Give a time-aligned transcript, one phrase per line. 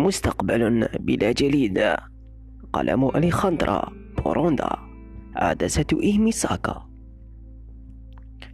[0.00, 1.94] مستقبل بلا جليد.
[2.72, 3.92] قلم أليخاندرا
[4.24, 4.70] بوروندا
[5.36, 6.90] عدسة إيميساكا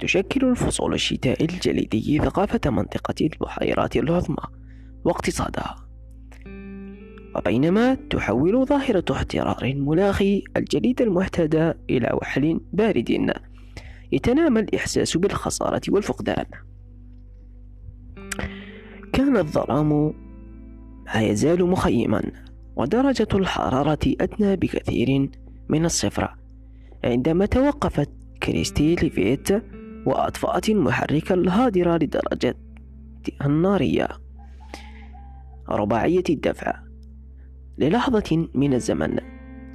[0.00, 4.44] تشكل الفصول الشتاء الجليدي ثقافة منطقة البحيرات العظمى
[5.04, 5.76] واقتصادها.
[7.36, 10.22] وبينما تحول ظاهرة احترار المناخ
[10.56, 11.54] الجليد المعتاد
[11.90, 13.32] إلى وحل بارد.
[14.12, 16.46] يتنامى الإحساس بالخسارة والفقدان.
[19.12, 20.14] كان الظلام
[21.14, 22.22] ما يزال مخيما
[22.76, 25.30] ودرجة الحرارة أدنى بكثير
[25.68, 26.34] من الصفر.
[27.04, 28.10] عندما توقفت
[28.42, 29.48] كريستي ليفيت
[30.06, 32.54] وأطفأت المحرك الهادرة لدرجة
[33.44, 34.08] النارية.
[35.68, 36.80] رباعية الدفع.
[37.78, 39.18] للحظة من الزمن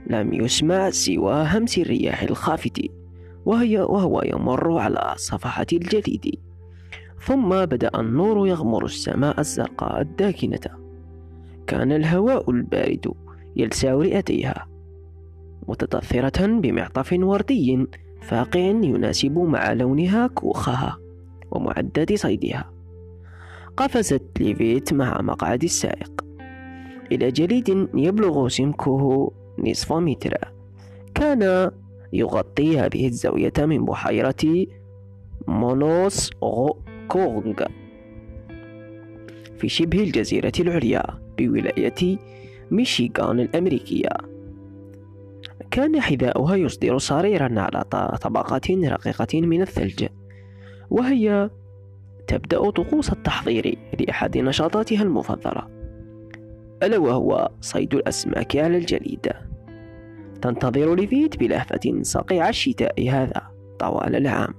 [0.08, 2.82] لم يسمع سوى همس الرياح الخافت
[3.46, 6.40] وهي وهو يمر على صفحة الجليد.
[7.26, 10.83] ثم بدأ النور يغمر السماء الزرقاء الداكنة.
[11.68, 13.14] كان الهواء البارد
[13.56, 14.68] يلسع رئتيها
[15.68, 17.88] متطثرة بمعطف وردي
[18.22, 20.98] فاقع يناسب مع لونها كوخها
[21.52, 22.72] ومعدات صيدها.
[23.78, 26.26] قفزت ليفيت مع مقعد السائق.
[27.12, 30.38] إلى جليد يبلغ سمكه نصف متر.
[31.16, 31.72] كان
[32.14, 34.66] يغطي هذه الزاوية من بحيرة
[35.48, 36.30] مونوس
[37.08, 37.66] كونغ
[39.58, 41.23] في شبه الجزيرة العليا.
[41.38, 42.18] بولاية
[42.72, 44.10] ميشيغان الأمريكية.
[45.72, 47.84] كان حذاؤها يصدر صريرا على
[48.22, 50.08] طبقات رقيقة من الثلج
[50.90, 51.50] وهي
[52.28, 55.68] تبدأ طقوس التحضير لأحد نشاطاتها المفضلة
[56.84, 59.32] ألا وهو صيد الأسماك على الجليد.
[60.42, 63.42] تنتظر ليفيت بلهفة صقيع الشتاء هذا
[63.80, 64.54] طوال العام.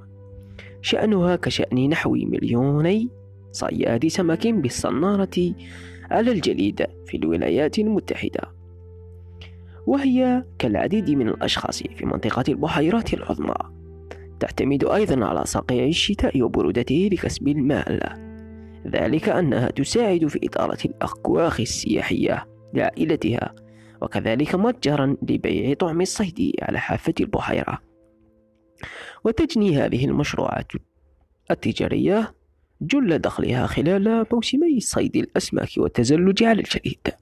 [0.83, 3.08] شأنها كشأن نحو مليوني
[3.52, 5.55] صياد سمك بالصنارة
[6.10, 8.55] على الجليد في الولايات المتحدة.
[9.86, 13.55] وهي كالعديد من الأشخاص في منطقة البحيرات العظمى.
[14.40, 18.01] تعتمد أيضا على صقيع الشتاء وبرودته لكسب المال.
[18.86, 23.55] ذلك أنها تساعد في إدارة الأكواخ السياحية لعائلتها
[24.02, 27.79] وكذلك متجرا لبيع طعم الصيد على حافة البحيرة.
[29.24, 30.73] وتجني هذه المشروعات
[31.50, 32.34] التجارية
[32.86, 37.14] جل دخلها خلال موسمي صيد الأسماك والتزلج على الجليد.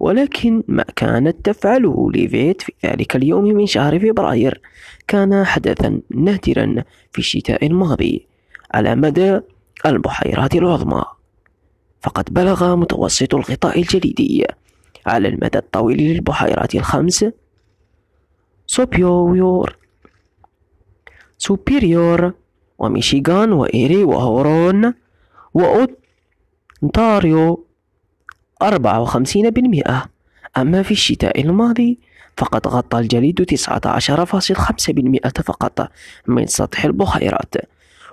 [0.00, 4.60] ولكن ما كانت تفعله ليفيت في ذلك اليوم من شهر فبراير.
[5.08, 8.26] كان حدثا نادرا في الشتاء الماضي
[8.74, 9.40] على مدى
[9.86, 11.04] البحيرات العظمى.
[12.02, 14.46] فقد بلغ متوسط الغطاء الجليدي
[15.06, 17.24] على المدى الطويل للبحيرات الخمس.
[18.66, 19.76] سوبيور.
[21.38, 22.32] سوبيريور
[22.78, 24.94] وميشيغان وإيري وهورون
[25.54, 27.66] وأونتاريو
[28.62, 30.04] أربعة وخمسين بالمئة.
[30.56, 31.98] أما في الشتاء الماضي
[32.36, 35.88] فقد غطى الجليد تسعة عشر فاصل خمسة بالمئة فقط
[36.26, 37.54] من سطح البحيرات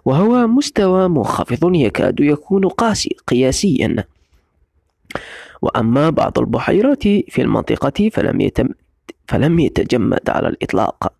[0.05, 4.03] وهو مستوى منخفض يكاد يكون قاسي قياسيا.
[5.61, 8.69] وأما بعض البحيرات في المنطقة فلم يتم
[9.27, 11.13] فلم يتجمد على الإطلاق.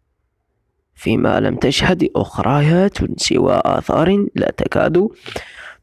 [0.95, 5.09] فيما لم تشهد أخريات سوى آثار لا تكاد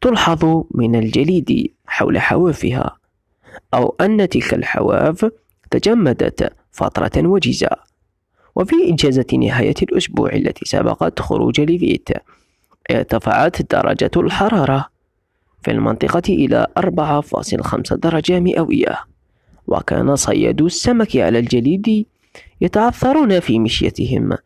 [0.00, 2.96] تلحظ من الجليد حول حوافها
[3.74, 5.30] أو أن تلك الحواف
[5.70, 7.70] تجمدت فترة وجيزة.
[8.56, 12.08] وفي إجازة نهاية الأسبوع التي سبقت خروج ليفيت
[12.90, 14.86] ارتفعت درجة الحرارة
[15.62, 18.98] في المنطقة إلى 4.5 درجة مئوية.
[19.66, 22.06] وكان صيادو السمك على الجليد
[22.60, 24.36] يتعثرون في مشيتهم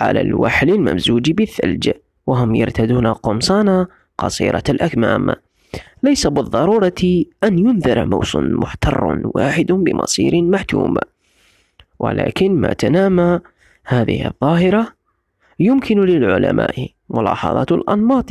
[0.00, 1.90] على الوحل الممزوج بالثلج
[2.26, 3.86] وهم يرتدون قمصان
[4.18, 5.34] قصيرة الأكمام.
[6.02, 10.96] ليس بالضرورة أن ينذر موس محتر واحد بمصير محتوم.
[11.98, 13.40] ولكن ما تنامى
[13.84, 14.88] هذه الظاهرة
[15.60, 18.28] يمكن للعلماء ملاحظة الأنماط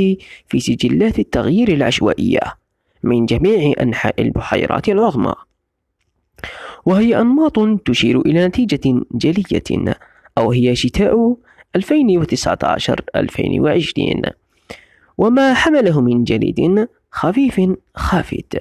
[0.48, 2.40] في سجلات التغيير العشوائية
[3.04, 5.34] من جميع أنحاء البحيرات العظمى.
[6.86, 9.98] وهي أنماط تشير إلى نتيجة جلية
[10.38, 11.38] أو هي شتاء
[11.78, 11.82] 2019-2020
[15.18, 17.62] وما حمله من جليد خفيف
[17.96, 18.58] خافت.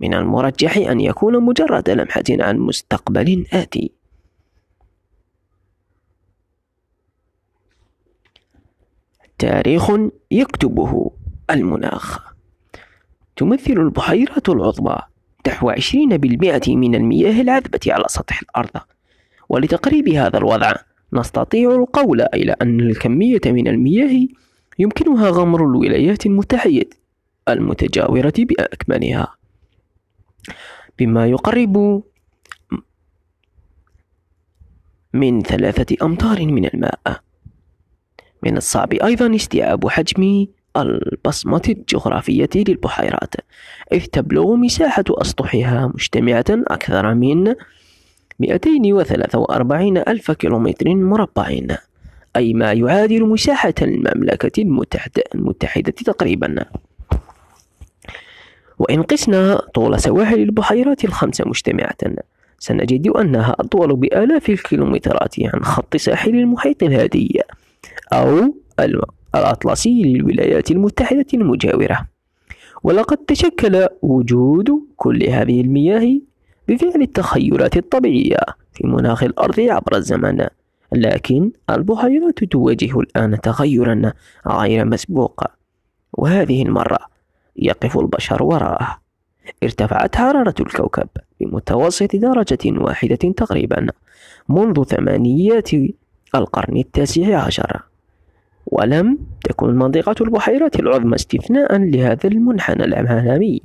[0.00, 3.92] من المرجح أن يكون مجرد لمحة عن مستقبل آتي.
[9.38, 9.90] تاريخ
[10.30, 11.10] يكتبه
[11.50, 12.32] المناخ.
[13.36, 14.98] تمثل البحيرات العظمى
[15.48, 18.80] نحو 20% من المياه العذبة على سطح الأرض.
[19.48, 20.72] ولتقريب هذا الوضع
[21.12, 24.28] نستطيع القول إلى أن الكمية من المياه
[24.78, 26.86] يمكنها غمر الولايات المتحدة
[27.48, 29.34] المتجاورة بأكملها
[30.98, 32.02] بما يقرب
[35.12, 37.20] من ثلاثة أمتار من الماء.
[38.42, 40.46] من الصعب أيضا استيعاب حجم
[40.76, 43.34] البصمة الجغرافية للبحيرات
[43.92, 47.54] إذ تبلغ مساحة أسطحها مجتمعة أكثر من
[48.40, 51.60] 243 ألف كيلومتر مربع
[52.36, 56.64] أي ما يعادل مساحة المملكة المتحدة, المتحدة تقريبا.
[58.78, 61.96] وإن قسنا طول سواحل البحيرات الخمسة مجتمعة
[62.58, 67.40] سنجد أنها أطول بآلاف الكيلومترات عن خط ساحل المحيط الهادي
[68.12, 68.54] أو
[69.34, 72.06] الأطلسي للولايات المتحدة المجاورة.
[72.82, 76.20] ولقد تشكل وجود كل هذه المياه
[76.68, 78.38] بفعل التخيلات الطبيعية
[78.72, 80.46] في مناخ الأرض عبر الزمن.
[80.92, 84.12] لكن البحيرات تواجه الآن تغيرا
[84.46, 85.44] غير مسبوق.
[86.12, 86.98] وهذه المرة
[87.56, 88.98] يقف البشر وراءه.
[89.62, 91.08] ارتفعت حرارة الكوكب
[91.40, 93.86] بمتوسط درجة واحدة تقريبا
[94.48, 95.70] منذ ثمانيات
[96.34, 97.82] القرن التاسع عشر.
[98.66, 103.60] ولم تكن منطقة البحيرات العظمى استثناء لهذا المنحنى العالمي.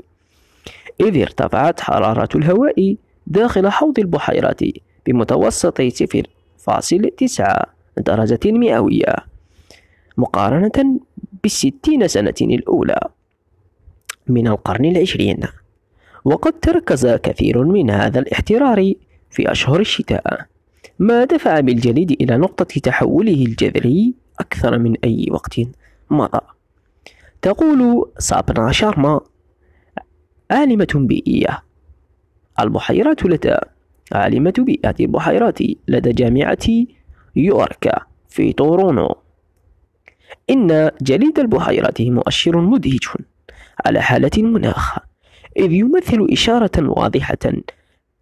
[0.99, 2.95] إذ ارتفعت حرارة الهواء
[3.27, 4.59] داخل حوض البحيرات
[5.05, 6.23] بمتوسط صفر
[6.57, 7.65] فاصل تسعة
[7.97, 9.15] درجة مئوية
[10.17, 10.99] مقارنة
[11.43, 12.99] بالستين سنة الأولى
[14.27, 15.39] من القرن العشرين.
[16.25, 18.93] وقد تركز كثير من هذا الاحترار
[19.29, 20.45] في أشهر الشتاء
[20.99, 25.59] ما دفع بالجليد إلى نقطة تحوله الجذري أكثر من أي وقت
[26.09, 26.39] مضى.
[27.41, 29.21] تقول سابنا شارما
[30.53, 31.63] عالمة بيئية.
[32.59, 33.57] البحيرات لدى
[34.11, 36.67] عالمة بيئة البحيرات لدى جامعة
[37.35, 39.15] يوركا في تورونو
[40.49, 43.09] إن جليد البحيرات مؤشر مدهش
[43.85, 44.97] على حالة المناخ
[45.57, 47.45] إذ يمثل إشارة واضحة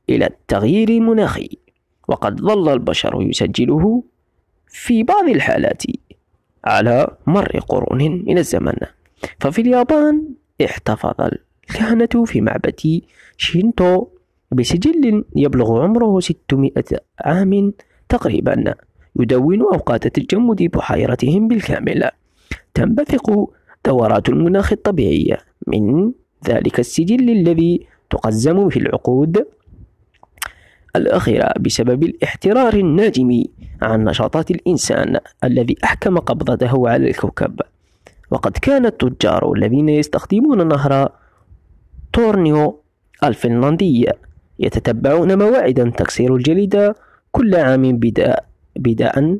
[0.09, 1.49] إلى التغيير المناخي
[2.07, 4.03] وقد ظل البشر يسجله
[4.67, 5.83] في بعض الحالات
[6.65, 8.73] على مر قرون من الزمن.
[9.39, 10.27] ففي اليابان
[10.65, 11.29] احتفظ
[11.71, 13.01] الكهنة في معبد
[13.37, 14.07] شينتو
[14.51, 16.71] بسجل يبلغ عمره 600
[17.19, 17.73] عام
[18.09, 18.75] تقريبا.
[19.19, 22.09] يدون أوقات تجمد بحيرتهم بالكامل.
[22.73, 23.49] تنبثق
[23.85, 25.37] دورات المناخ الطبيعية
[25.67, 26.11] من
[26.47, 29.45] ذلك السجل الذي تقزم في العقود
[30.95, 33.43] الأخيرة بسبب الاحترار الناجم
[33.81, 37.59] عن نشاطات الإنسان الذي أحكم قبضته على الكوكب.
[38.31, 41.09] وقد كان التجار الذين يستخدمون نهر
[42.13, 42.81] تورنيو
[43.23, 44.07] الفنلندي
[44.59, 46.93] يتتبعون مواعيد تكسير الجليد
[47.31, 49.37] كل عام بداء بداء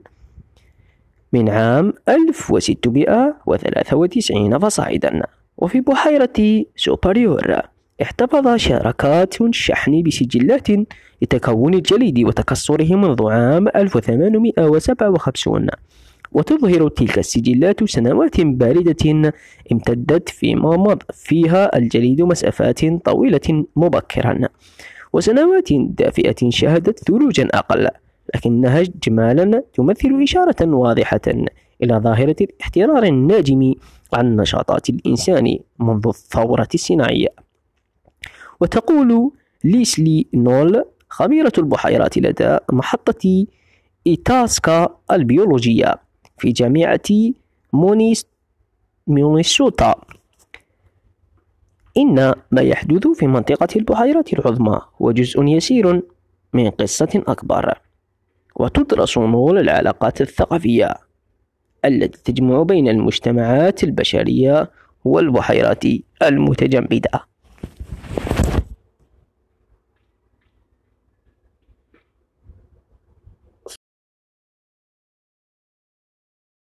[1.33, 5.21] من عام 1693 فصاعدا.
[5.57, 7.61] وفي بحيرة سوبريور
[8.01, 10.67] احتفظ شركات شحن بسجلات
[11.21, 15.67] لتكون الجليد وتكسره منذ عام 1857
[16.31, 19.33] وتظهر تلك السجلات سنوات باردة
[19.71, 24.39] امتدت فيما مضى فيها الجليد مسافات طويلة مبكرا.
[25.13, 27.87] وسنوات دافئة شهدت ثلوجا أقل
[28.35, 31.21] لكنها إجمالا تمثل إشارة واضحة
[31.83, 33.73] إلى ظاهرة الاحترار الناجم
[34.13, 37.27] عن نشاطات الإنسان منذ الثورة الصناعية.
[38.59, 39.31] وتقول
[39.63, 43.45] ليسلي نول خبيرة البحيرات لدى محطة
[44.07, 45.95] إيتاسكا البيولوجية
[46.41, 47.09] في جامعة
[47.73, 48.25] مونيس
[49.07, 49.95] مينيسوتا
[51.97, 56.01] إن ما يحدث في منطقة البحيرات العظمى هو جزء يسير
[56.53, 57.79] من قصة أكبر
[58.55, 60.95] وتدرس نول العلاقات الثقافية
[61.85, 64.71] التي تجمع بين المجتمعات البشرية
[65.05, 65.83] والبحيرات
[66.21, 67.30] المتجمدة.